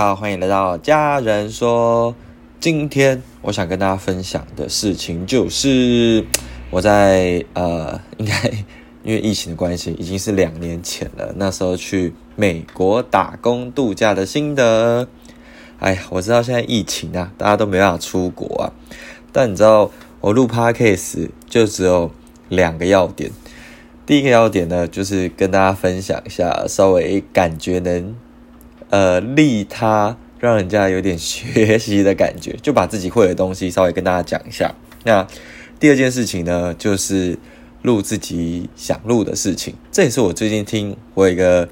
[0.00, 2.14] 好，欢迎来到家人说。
[2.60, 6.24] 今天我想跟大家分享的事情就是
[6.70, 8.32] 我在呃， 应该
[9.02, 11.34] 因为疫情的关系，已经是两年前了。
[11.34, 15.08] 那时候去美国打工度假的心得。
[15.80, 18.70] 哎呀，我知道现在疫情啊，大家都没办法出国啊。
[19.32, 22.12] 但你知道，我录 podcast 就只有
[22.48, 23.32] 两个要点。
[24.06, 28.14] 第一个要点呢，就是跟大家分享一下，稍微感觉能。
[28.90, 34.74] 呃，利他让人家有点学习的感觉，就把自己会的东西稍微跟大家讲一下。
[35.04, 35.26] 那
[35.78, 37.38] 第二件事情呢，就是
[37.82, 39.74] 录自己想录的事情。
[39.92, 41.68] 这也是我最近听我一个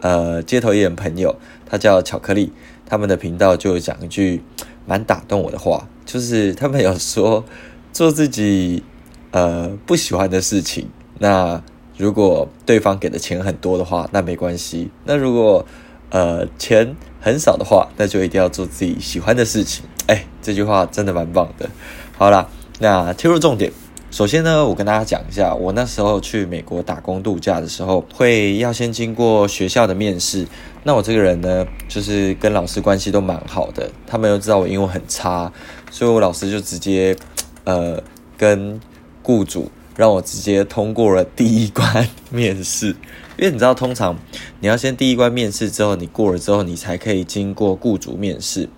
[0.00, 2.52] 呃街头艺人朋友，他叫巧克力，
[2.86, 4.42] 他们的频道就讲一句
[4.86, 7.44] 蛮打动我的话，就是他们有说
[7.92, 8.82] 做自己
[9.30, 10.88] 呃不喜欢的事情。
[11.18, 11.62] 那
[11.96, 14.90] 如果对方给的钱很多的话，那没关系。
[15.04, 15.64] 那如果
[16.10, 19.84] 呃，钱很少的话，那就一定要做自己喜欢的事情。
[20.06, 21.68] 哎，这句话真的蛮棒的。
[22.16, 23.72] 好啦，那切入重点。
[24.10, 30.46] 首先呢，我跟大家讲一下，我那时候去美国打工度假的时候，会要先经过学校的面试。
[30.84, 35.50] 那我这个人呢，就是跟老师关系都蛮好的，他们又知道我英文很差，
[35.90, 37.16] 所以我老师就直接
[37.64, 38.00] 呃
[38.38, 38.80] 跟
[39.22, 42.94] 雇主让我直接通过了第一关面试。
[43.36, 44.16] 因为你知道，通常
[44.60, 48.68] 你要先第一关面试之后，你过了之后，你才可以经过雇主面试。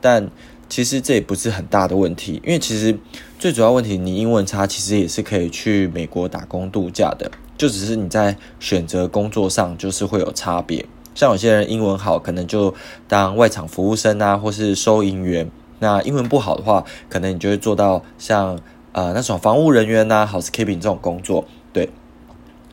[0.00, 0.28] 但
[0.68, 2.98] 其实这也不是很大的问题，因为其实
[3.38, 10.84] 最主要问题，你英文差，其实也是可以去美国打工度假的，就只是你在选择工作上就是会有差别。
[11.14, 12.74] 像有些人英文好，可能就
[13.06, 15.50] 当外场服务生啊，或是收银员。
[15.78, 18.58] 那英文不好的话，可能你就会做到像
[18.92, 21.88] 呃那种防务人员呐、housekeeping 这种工作，对。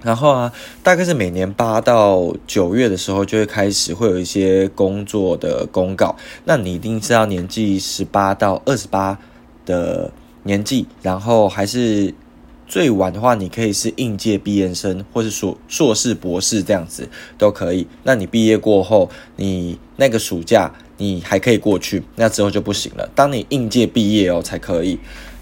[0.01, 6.15] 然后啊，大概是每年八到九月的时候，就会开始会有一些工作的公告。
[6.45, 9.19] 那你一定是要年纪十八到二十八
[9.65, 10.09] 的
[10.43, 12.13] 年纪，然后还是
[12.65, 17.85] 最晚的话，你可以是应届毕业生，或是硕硕士、博士这样子都可以。
[18.03, 23.09] 那你毕业过后，你那个暑假你还可以过去，那之后就不行了。
[23.13, 24.97] 当你应届毕业哦，才可以。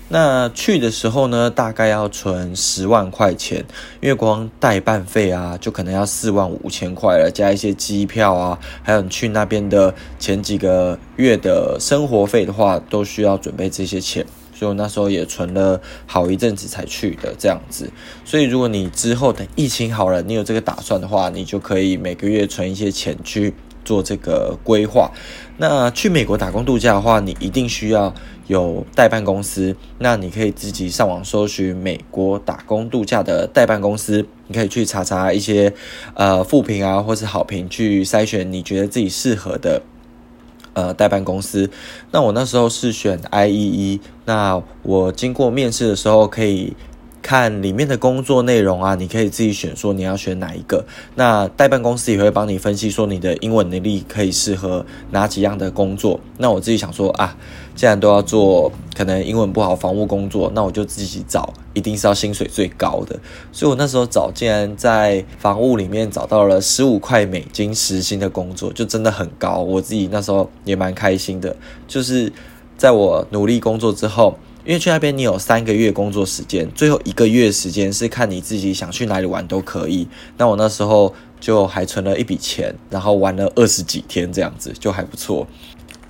[0.10, 3.66] 那去的时候呢，大概要存十万块钱，
[4.00, 14.26] 因为光代办费啊，就可能要四万五千块了，加一些机票啊，还有你去那边的前几个月的生活费的话，都需要准备这些钱。
[14.54, 17.92] 所以我那时候也存了好一阵子才去的这样子。
[18.24, 23.54] 所以如果你之后等疫情好了，你有这个打算的话，你就可以每个月存一些钱去
[23.84, 25.12] 做这个规划。
[25.58, 28.14] 那去美国打工度假的话，你一定需要。
[28.48, 35.74] 有代办公司，那你可以自己上网搜寻美国打工度假的代办公司，你可以去查查一些
[36.16, 39.82] 呃负评啊，或是好评，去筛选你觉得自己适合的
[40.74, 41.70] 呃代办公司。
[42.12, 46.76] 那我那时候是选 IEE，那我经过面试的时候可以。
[47.28, 50.86] 看里面的工作内容啊，你可以自己选，说你要选哪一个。
[51.16, 56.22] 那代办公司也会帮你分析，说你的英文能力可以适合哪几样的工作。
[56.38, 57.36] 那我自己想说啊，
[57.76, 63.20] 既然都要做，可能英文不好，房屋工作，那我就自己找，一定是要薪水最高的。
[63.52, 69.58] 所以我那时候找，竟然在房屋里面找到了十五块美金时薪的工作，就真的很高。
[69.58, 71.54] 我自己那时候也蛮开心的，
[71.90, 72.32] 就是
[72.78, 74.38] 在我努力工作之后。
[74.68, 80.06] 因为去那边你有三个月工作时间，最后一个月时间是看你自己想去哪里玩都可以。
[80.38, 85.48] 那我那时候就还存了一笔钱，然后玩了二十几天这样子，就还不错。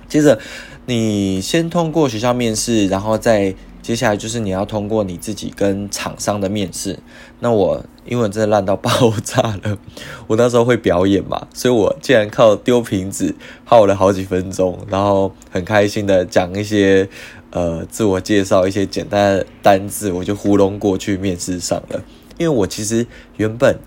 [0.08, 0.40] 接着
[0.86, 6.98] 你先通过学校面试，然后再接下来就是你要通过你自己跟厂商的面试。
[7.38, 8.90] 那我英文真的烂到爆
[9.22, 9.78] 炸了，
[10.26, 17.08] 我那时候会表演嘛，所以我竟然靠丢瓶子耗了好几分钟，然后很开心的讲一些。
[17.50, 22.02] 呃，自我介绍一些简单的单字，我就糊弄过去面试上了。
[22.36, 23.06] 因为我其实
[23.36, 23.78] 原本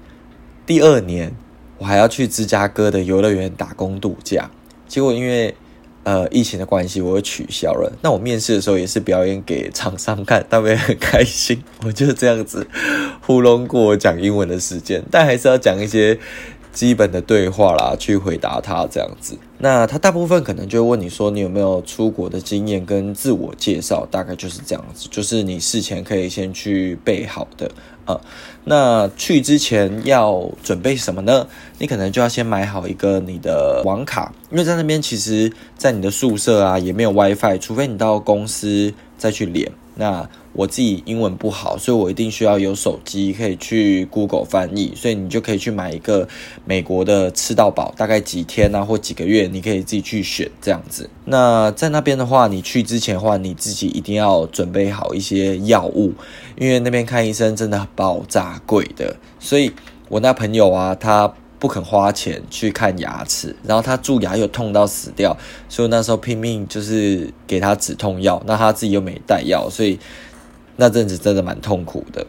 [0.65, 1.33] 第二年
[1.77, 4.49] 我还要去芝加哥的游乐园打工度假，
[4.87, 5.55] 结果因为
[6.03, 7.91] 呃疫情的关系，我又取消了。
[8.01, 11.63] 那我面试的时候也是表演给厂商看，他们也很开心。
[11.83, 12.67] 我就这样子
[13.21, 16.19] 糊弄过讲英文的时间，但还是要讲一些。
[16.73, 19.37] 基本的对话啦，去回答他这样子。
[19.63, 25.07] 那他大部分可能就会问你说，你有没有出国的经验跟自我介绍，大概就是这样子。
[25.11, 27.69] 就是你事前可以先去备好的
[28.05, 28.19] 啊。
[28.63, 31.45] 那去之前要准备什么呢？
[31.77, 39.71] 你可能就要先买好一个你的网卡，因为在那边其实，在你的宿舍啊也没有 WiFi，除非你到公司再去连。
[39.93, 46.27] 那我自己英文不好，所以我一定需要有手机可以去 Google 翻译，所以你就可以去买一个
[46.65, 51.09] 美国的吃到饱，大概几天啊或几个月，你可以自己去选这样子。
[51.23, 56.13] 那在那边的话，你去之前的话，你自己一定要准备好一些药物，
[56.57, 59.15] 因为那边看医生真的爆炸贵的。
[59.39, 59.71] 所以
[60.09, 65.37] 我那朋友啊，他不肯花钱去看牙齿，然后他蛀牙又痛到死掉，
[65.69, 69.97] 所以那时候拼命就是给他止痛药，那他自己又没带药，所以。
[70.81, 72.25] 那阵子真的蛮痛苦的。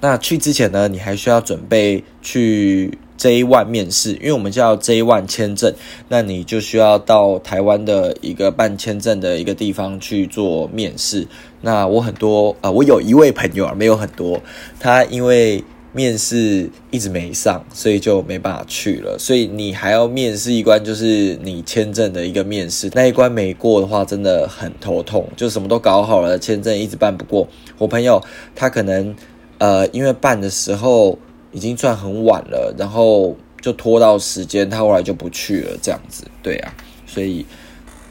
[0.00, 5.72] 那去之前呢，你还需要准备去 J One 面试，因为我们叫 J One 签证，
[6.08, 11.28] 那你就需要到台湾的一个办签证的一个地方去做面试。
[11.60, 14.42] 那我很多啊，我有一位朋友啊，没有很多，
[14.80, 15.62] 他因为。
[15.92, 19.16] 面试一直没上，所以就没办法去了。
[19.18, 22.90] 所以你还要面试一关，就是你签证的一个面试。
[22.94, 27.46] 那一关没过的话，真的很头痛，就什么都搞好了，签证一直办不过。
[27.78, 28.22] 我朋友
[28.54, 29.14] 他可能
[29.58, 31.18] 呃，因为办的时候
[31.52, 36.24] 已经算很晚了，然后就拖到时间，他后来就不去了，这样子。
[36.42, 36.74] 对啊，
[37.06, 37.44] 所以。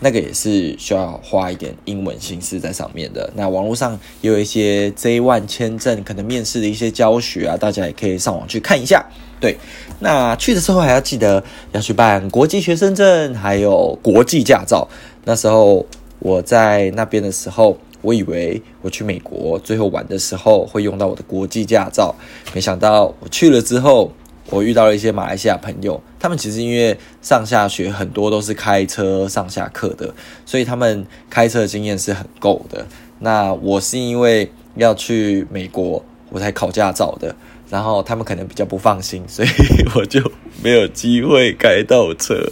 [0.03, 3.31] 那个也是需要花一点英文心思在上面的。
[3.35, 9.05] 那网络上也有一些 J One 签证可能面试的一些教学啊，大家也可以上网去看一下。
[9.39, 9.55] 对，
[9.99, 14.87] 那去的时候还要记得要去办国际学生证，还有国际驾照。
[15.23, 15.85] 那时候
[16.19, 22.13] 我在那边的时候，我以为我去美国最后玩的时候会用到我的国际驾照，
[22.53, 24.11] 没想到我去了之后。
[24.51, 30.13] 我遇到了一些马来西亚朋友，他们其实因为上下学很多都是开车上下课的，
[30.45, 32.85] 所以他们开车的经验是很够的。
[33.19, 37.33] 那我是因为要去美国，我才考驾照的，
[37.69, 39.47] 然后他们可能比较不放心，所以
[39.95, 40.21] 我就
[40.61, 42.51] 没有机会开到车，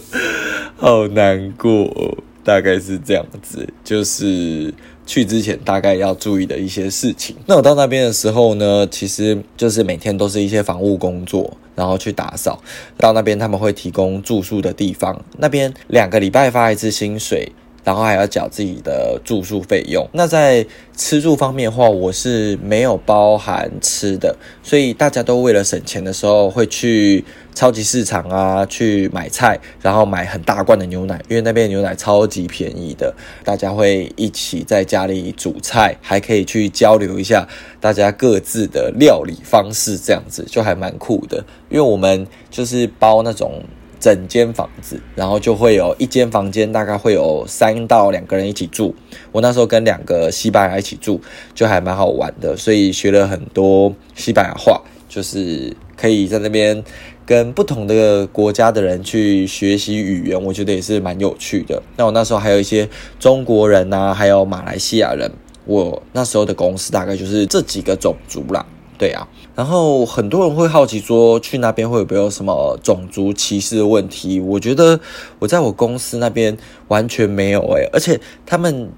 [0.76, 4.74] 好难过，大概是这样子，就是。
[5.10, 7.34] 去之前大概要注意的一些事情。
[7.44, 12.62] 那我到那边的时候呢，其实就是每天都是一些防务工作，然后去打扫。
[12.96, 17.50] 到那边他们会提供住宿的地方，那边两个礼拜发一次薪水。
[17.84, 20.06] 然后还要缴自己的住宿费用。
[20.12, 20.64] 那在
[20.96, 27.24] 吃住方面的话，我是没有包含吃的，所以大家都为了省钱的时候，会去
[27.54, 33.14] 超级市场啊去买菜，然后买很大罐的牛奶，因为那边牛奶超级便宜的。
[33.42, 37.48] 大家会一起在家里煮菜，还可以去交流一下
[37.80, 41.42] 大家各自的料理方式，这样子就还蛮酷的。
[41.70, 43.62] 因为我们就是包那种。
[44.00, 48.94] 整间房子，然后就会有一间房间，大概会有三到两个人一起住。
[49.30, 51.20] 我那时候跟两个西班牙一起住，
[51.54, 56.82] 就还蛮好玩的，所以学了很多西班牙话，就是可以在那边
[57.26, 61.82] 跟不同的国家的人去学习语言，我觉得也是蛮有趣的。
[61.96, 62.88] 那我那时候还有一些
[63.18, 65.30] 中国人呐，还有马来西亚人，
[65.66, 68.64] 我那时候的公司大概就是这几个种族啦。
[69.00, 74.38] 对啊，然后很多人会好奇说，去那边会不会有什么种族歧视的问题？
[74.40, 75.00] 我觉得
[75.38, 76.54] 我在我公司那边
[76.88, 78.90] 完全没有诶，而且他们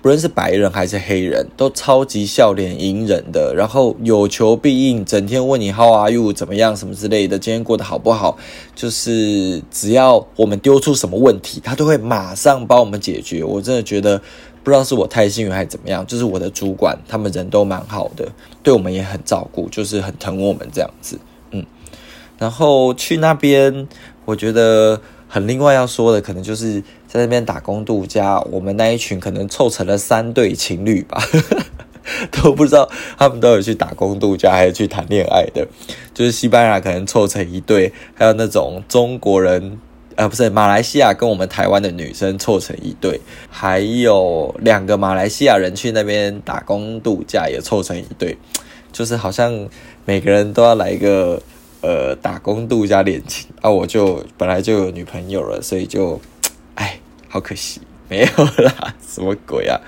[0.00, 8.38] 不论是白人还是黑人，都超级笑脸迎人的，然后有求必应，整天问你 How are you 怎么样什么之类的，今天过得好不好？
[8.76, 13.42] 就是只要我们丢出什么问题，他都会马上帮我们解决。
[13.42, 14.22] 我真的觉得。
[14.62, 18.30] 不知道是我太幸运还是怎么样，就是我的主管他们人都蛮好的，
[18.62, 21.18] 对我们也很照顾，就是很疼我们这样子，
[21.50, 21.64] 嗯。
[22.38, 23.88] 然后去那边，
[24.24, 31.22] 我觉得很另外要说的，可能就是在那边打工度假，我们那一群可能凑成了三对情侣吧，
[32.30, 32.88] 都不知道
[33.18, 35.66] 他们都有去打工度假还是去谈恋爱的，
[36.12, 39.78] 就是西班牙可能凑成一对，还有那种中国人。
[40.16, 48.36] 呃，不是马来西亚跟我们台湾的女生凑成一对，还有两个马来西亚人去那边打工度假也凑成一对，
[48.92, 49.68] 就是好像
[50.04, 51.40] 每个人都要来一个
[51.80, 53.70] 呃打工度假恋情啊！
[53.70, 56.20] 我就本来就有女朋友了，所以就，
[56.74, 56.98] 哎，
[57.28, 59.80] 好可惜，没有啦， 什么鬼啊？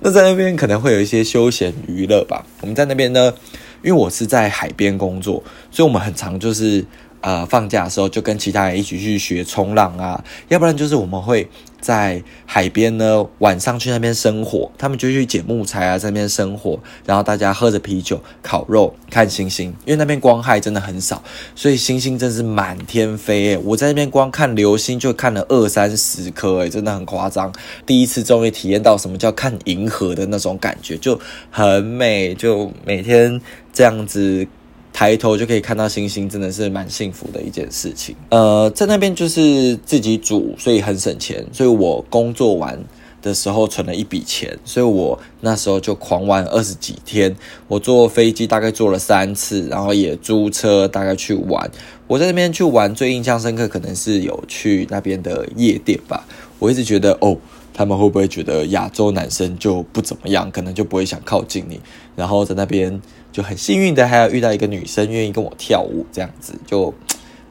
[0.00, 2.46] 那在那边可能会有一些休闲娱乐吧。
[2.62, 3.34] 我们在那边呢，
[3.82, 6.82] 因为我是在海边工作，所以我们很常就是。
[7.24, 11.48] 呃，放假的时候就跟其他人一起去学冲浪啊，要不然就是我们会
[11.80, 21.22] 在海边呢，晚上去那边生火，他们就去捡木材啊，在那边生火，然后大家喝着啤酒、烤肉、看星星，因为那边光害真的很少，
[21.54, 23.56] 所以星星真是满天飞。
[23.56, 27.50] 我在那边光看流星就看了二三十颗，诶真的很夸张。
[27.86, 31.18] 第一次终于体验到什么叫看银河的那种感觉，就
[31.50, 33.40] 很美，就每天
[33.72, 34.46] 这样子。
[34.94, 38.14] 抬头就可以看到星星，真的是蛮幸福的一件事情。
[38.30, 41.44] 呃，在那边就是自己煮，所以很省钱。
[41.52, 42.78] 所以我工作完
[43.20, 47.34] 的时候存了一笔钱，所以我那时候就狂玩二十几天。
[47.66, 51.68] 我坐飞机大概坐了三次，然后也租车大概去玩。
[52.06, 56.24] 我在那边去玩，最印象深刻可能是有去那边的夜店吧。
[56.60, 57.36] 我一直觉得哦，
[57.72, 61.80] 他们会不会觉得亚洲男生就不怎么样，可能就不会想靠近你。
[62.14, 63.02] 然后在那边
[63.34, 66.94] 就很幸运的，还要遇到一个女生愿意跟我跳舞，这样子就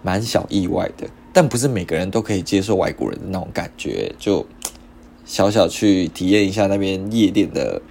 [0.02, 1.06] 蛮小意外的。
[1.32, 4.44] 但不是每个人都可以接受外国人的那种感觉，就。
[5.25, 7.82] 小小去体验一下那边夜店的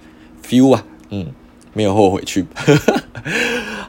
[0.47, 1.25] feel 啊，嗯，
[1.73, 2.45] 没有后悔去。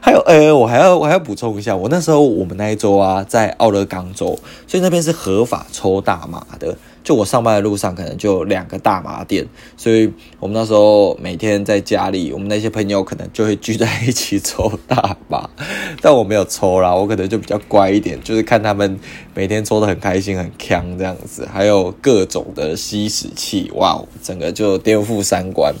[0.01, 4.35] 还有，呃，我还要我还要补充一下，我那时候我们那一周啊，在奥勒冈州，
[4.65, 6.75] 所以那边是合法抽大麻的。
[7.05, 9.47] 就我上班的路上，可能就两个大麻店，
[9.77, 15.47] 所以我们那时候每天在家里，我们那些朋友可能就会聚在一起抽大麻，
[16.01, 18.99] 但我没有抽啦，我可能就比较乖一点，就是看他们
[19.35, 25.71] 每天抽的很开心、很强这样子，还有各种的吸食器，哇，整个就颠覆三观。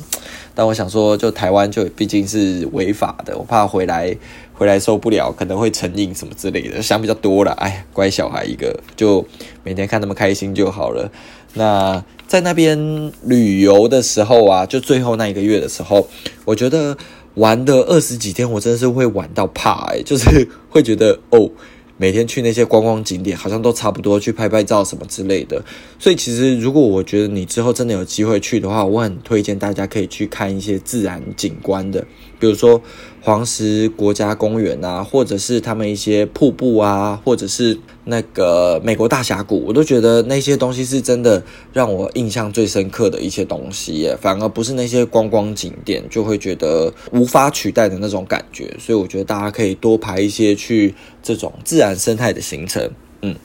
[0.55, 4.15] 但我想说，就台湾就毕竟是违法的，我怕回来。
[4.57, 7.51] 回来受不了，可能会成瘾什么之类的，想比较多了。
[7.59, 9.21] 哎，乖小孩一个，就
[9.65, 11.11] 每天看他们开心就好了。
[11.55, 16.07] 那在那边旅游的时候啊，就最后那一个月的时候，
[16.45, 16.97] 我觉得
[17.33, 21.51] 玩的二十几天，我真的是会玩到怕，哎，就是 会觉得哦。
[21.97, 25.63] 每天去那些观光景点，好像都差不多，去拍拍照什么之类的。
[25.97, 32.05] 所以其实，如果我觉得你之后真的有机会去的话，我很推荐大家可以去看一些自然景观的，
[32.39, 32.81] 比如说
[33.21, 41.43] 黄石国家公园啊，或者是他们一些瀑布啊，或者是那个美国大峡谷，我都觉得那些东西是真的
[41.73, 44.09] 让我印象最深刻的一些东西。
[44.21, 48.75] 反而不是那些观光景点就会觉得无法取代的那种感觉。
[48.79, 50.93] 所以我觉得大家可以多排一些去。
[51.23, 52.87] 这种自然生态的行程，
[53.23, 53.35] 嗯，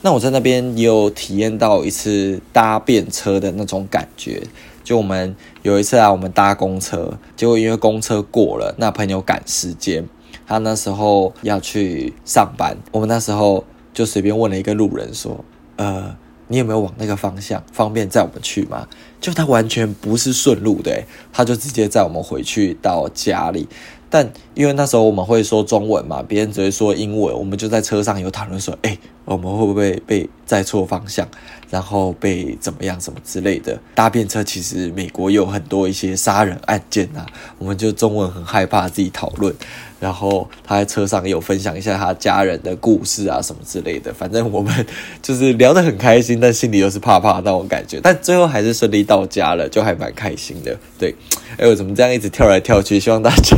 [0.00, 4.42] 那我在那边也有体验到一次搭便车的那种感觉。
[4.82, 10.08] 就我们有一次啊，我们搭公车，结果因为公车过了，那朋友赶时间，
[10.46, 13.62] 他那时候要去上班，我们那时候
[13.96, 15.42] 就随便问了一个路人说
[15.76, 16.14] ：“呃，
[16.48, 18.86] 你有没有往那个方向，方便载我们去吗？”
[19.22, 23.66] 就他完全不是顺路的，他就直接载我们回去到家里。
[24.10, 28.96] 但因为那时候我们会说中文嘛，别人只会说英文，我们就在车上有讨论说，哎，
[29.26, 31.28] 我们会不会被载错方向，
[31.70, 33.78] 然后被怎么样什么之类的。
[33.94, 37.26] 搭便车其实美国有很多一些杀人案件呐，
[37.58, 39.54] 我们就中文很害怕自己讨论。
[39.98, 44.86] 然后他在车上有分享一下他家人的故事啊什么之类的，反正我们
[45.22, 47.98] 就是聊得很开心，但心里又是怕怕那种感觉。
[48.02, 50.78] 但最后还是顺利到家了，就还蛮开心的。
[50.98, 51.14] 对，
[51.56, 53.00] 哎，我怎么这样一直跳来跳去？
[53.00, 53.56] 希望大家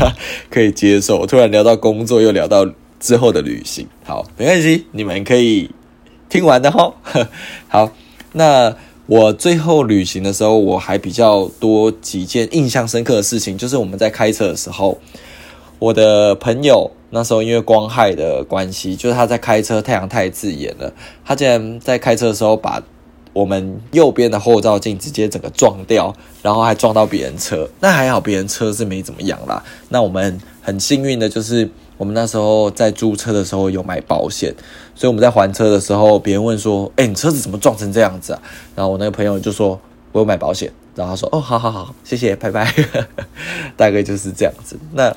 [0.49, 1.27] 可以接 接受。
[1.27, 2.67] 突然聊到工作，又聊到
[2.99, 5.71] 之后的旅行，好，没关系，你们可以
[6.29, 6.93] 听完的哈。
[7.69, 7.91] 好，
[8.33, 8.75] 那
[9.07, 14.99] 我最后旅行的时候，我还比较多几件印象深刻的事情，就是我们在开车的时候。
[15.81, 20.93] 我的朋友那时候因为光害的关系，就是他在开车，太阳太刺眼了，
[21.25, 22.83] 他竟然在开车的时候把
[23.33, 27.69] 我们右边的后照镜直接整个撞掉，然后还撞到别人车。
[27.79, 29.63] 那还好，别人车是没怎么样啦。
[29.89, 34.55] 那我们很幸运的就是我们那时候在租车的时候有买保险，
[34.95, 38.43] 所以我们在还车的时候，别人问说：“哎，你车子怎么撞成这样子啊？”
[38.77, 39.81] 然后我那个朋友就说
[40.13, 42.71] ：“我有买保险。”然后他说：“哦，好好好，谢谢，拜拜。
[43.79, 44.79] ”大概就是这样子。
[44.93, 45.17] 那。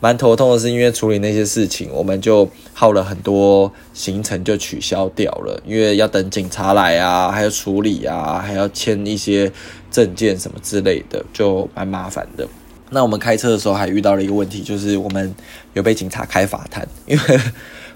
[0.00, 5.60] 蛮头痛的是，因为处理那些事情，我们就耗了很多行程，就取消掉了。
[5.66, 9.50] 因为要等警察来啊，还要处理啊，还要签一些
[9.90, 12.46] 证件什么之类的，就蛮麻烦的。
[12.90, 15.34] 那我们开车的时候还遇到了一个问题，就是我们
[15.74, 17.40] 有被警察开罚单，因为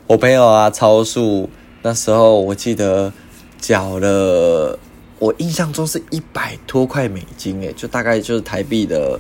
[0.07, 1.49] 我朋友啊超速，
[1.83, 3.13] 那时候我记得
[3.61, 4.79] 缴了，
[5.19, 9.19] 我印象中是一百多块美金，诶，就大概就是台币的，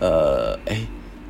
[0.00, 0.80] 呃，哎。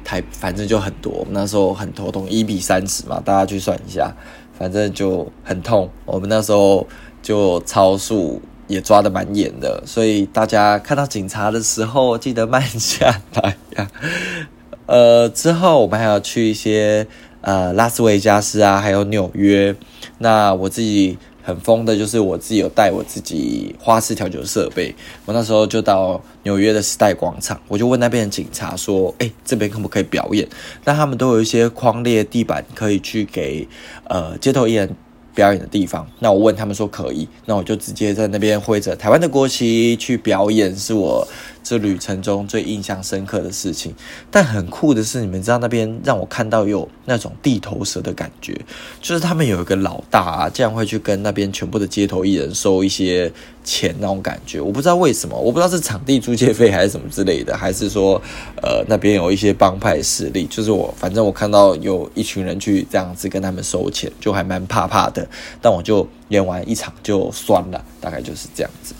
[0.08, 4.14] 台反正就很多，那时候很头痛，一比三十嘛，大家去算一下，
[4.56, 5.90] 反正就很痛。
[6.04, 6.86] 我们那时候
[7.20, 13.90] 就超速也抓的蛮严的，所以大家看到警察的时候记得慢下来呀。
[14.86, 17.06] 呃，之后我们还要去一些
[17.40, 19.74] 呃拉斯维加斯啊，还有纽约。
[20.18, 21.18] 那我自己。
[21.46, 24.92] 很疯的，就是我自己有带我自己花式调酒设备。
[25.24, 30.48] 我那时候就到纽约的时代广场，我就问那边的警察说：“哎，这边可不可以表演？”
[30.82, 33.68] 那他们都有一些框列地板，可以去给
[34.08, 34.96] 呃街头艺人。
[35.36, 41.28] 表演的地方，那我问他们说可以，那我就直接在那边挥着台湾的国旗去表演，是我
[41.62, 43.94] 这旅程中最印象深刻的事情。
[44.30, 48.58] 但很酷的是，你们知道那边让我看到有那种地头蛇的感觉，
[49.02, 53.30] 就是他们有一个老大啊，这样会去跟那边全部的街头艺人收一些
[53.66, 54.58] 钱那种感觉。
[54.58, 58.14] 我不知道为什么，我不知道是场地租借费还是什么之类的，还是说
[58.62, 60.46] 呃那边有一些帮派势力。
[60.46, 65.28] 就是我反正我看到有一群人去这样子跟他们收钱，就还蛮怕怕的。
[65.60, 68.94] 但我就演完一场就酸了，大概就是这样子。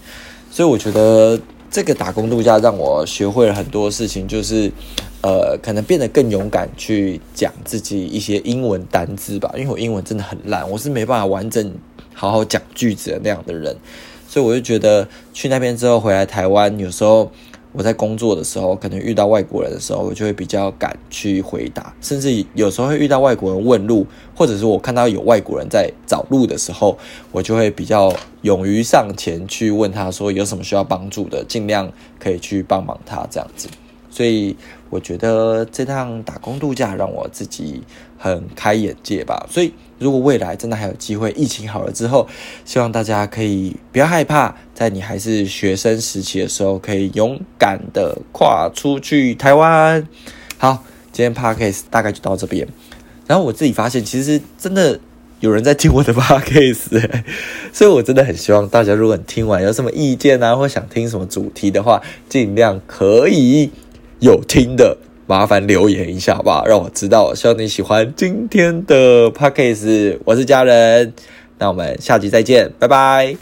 [0.51, 4.71] 所以我觉得这个打工度假让我学会了很多事情，就是。
[5.23, 11.75] 呃，可能变得更勇敢去讲自己一些英文单字吧，因为我英文真的很烂，我是没办法完整
[12.15, 13.77] 好好讲句子的那样的人，
[14.29, 17.31] 所以我就觉得去那边之后回来台湾，有时候
[17.73, 26.97] 我在工作的时候，可能遇到外国人的时候，我就会比较敢去回答，甚至有时候会遇到外国人问路，或者是我看到有外国人在找路的时候，
[27.33, 33.69] 我就会比较勇于上前去问他说有什么需要帮助的，尽量可以去帮忙他这样子。
[34.17, 34.57] 所以
[34.89, 37.83] 我觉得这趟打工度假让我自己
[38.17, 39.47] 很开眼界吧。
[39.51, 42.27] 所以如果未来真的还有机会，疫情好了之后，
[42.65, 50.09] 希望大家可以不要害怕，在你还是学生时期的时候，可以勇敢的跨出去台湾。
[50.57, 50.83] 好，
[51.13, 52.67] 今天 podcast 大概就到这边。
[53.27, 54.99] 然后我自己发现，其实真的
[55.41, 57.07] 有人在听我的 podcast，
[57.71, 63.71] 所以我真的很希望大家，如果你听完有什么意见啊，或想听什么主题的话，尽量可以。
[64.21, 64.97] 有听的，
[65.27, 66.65] 麻烦留言一下好不好？
[66.67, 71.13] 让我知道，希望你喜欢今天的 p a c k a g e 我是家人，
[71.59, 73.37] 那我们下集再见，拜拜。